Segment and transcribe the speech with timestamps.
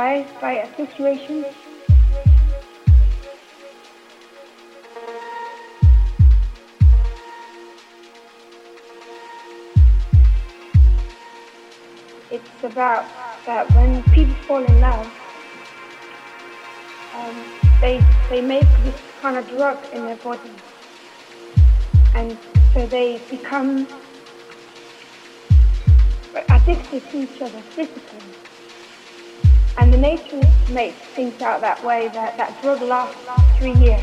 [0.00, 1.44] by, by a situation.
[12.30, 13.04] It's about
[13.44, 15.06] that when people fall in love,
[17.14, 17.36] um,
[17.82, 20.54] they they make this kind of drug in their body,
[22.14, 22.38] and
[22.72, 23.86] so they become
[26.48, 28.09] addicted to each other physically.
[29.80, 33.16] And the nature makes things out that way that that drug lasts
[33.58, 34.02] three years.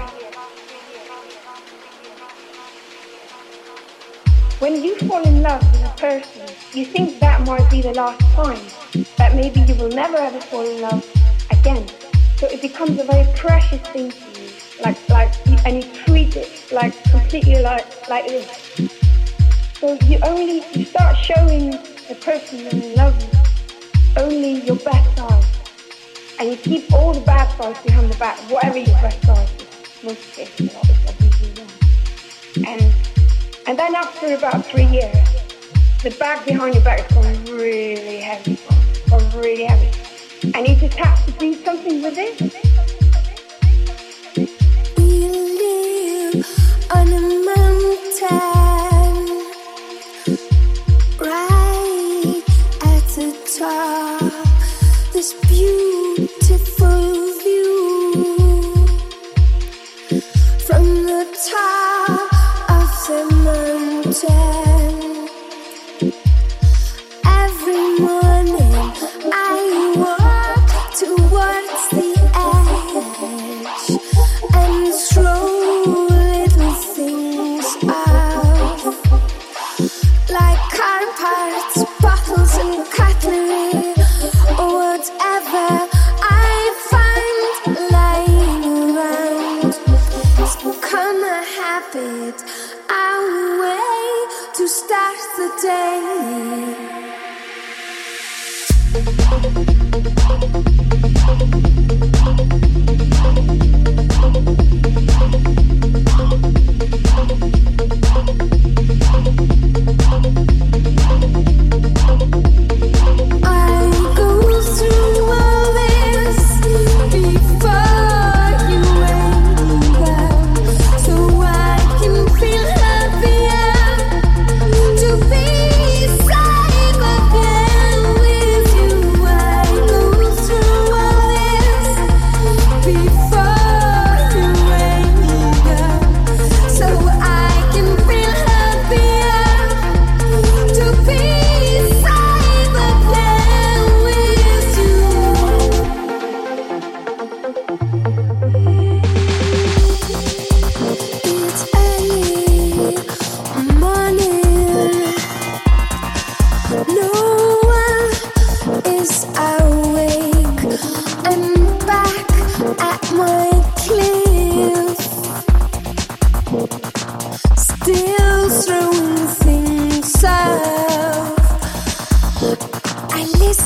[4.58, 8.20] When you fall in love with a person, you think that might be the last
[8.34, 11.06] time, that maybe you will never ever fall in love
[11.52, 11.88] again.
[12.38, 14.50] So it becomes a very precious thing to you,
[14.84, 15.32] like like,
[15.64, 18.50] and you treat it like completely like like this.
[19.80, 21.70] So you only you start showing
[22.10, 23.14] the person in love
[24.18, 25.37] only your best side,
[26.40, 30.04] and you keep all the bad sides behind the back, whatever your best side is.
[30.04, 30.38] Most
[30.74, 31.68] wrong.
[32.66, 32.94] And
[33.68, 35.28] and then after about three years,
[36.04, 38.58] the bag behind your back is going really heavy,
[39.10, 40.52] going really heavy.
[40.54, 42.67] And you just have to do something with it.
[56.18, 56.97] Beautiful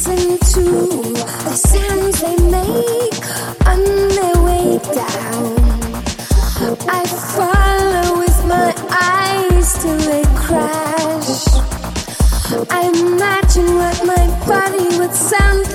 [0.08, 0.62] listen to
[1.44, 3.22] the sounds they make
[3.68, 3.84] on
[4.18, 5.58] their way down.
[6.90, 11.46] I follow with my eyes till they crash.
[12.70, 15.71] I imagine what my body would sound